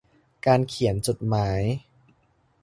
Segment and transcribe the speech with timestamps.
[0.45, 1.61] การเขียนจดหมาย